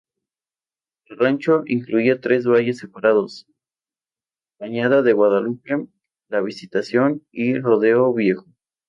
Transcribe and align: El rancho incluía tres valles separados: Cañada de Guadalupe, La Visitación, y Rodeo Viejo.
El 1.09 1.19
rancho 1.19 1.61
incluía 1.67 2.19
tres 2.19 2.47
valles 2.47 2.79
separados: 2.79 3.45
Cañada 4.57 5.03
de 5.03 5.13
Guadalupe, 5.13 5.89
La 6.27 6.41
Visitación, 6.41 7.23
y 7.31 7.59
Rodeo 7.59 8.11
Viejo. 8.11 8.47